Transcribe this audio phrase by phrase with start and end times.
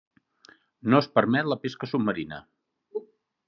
[0.93, 2.43] No es permet la pesca submarina.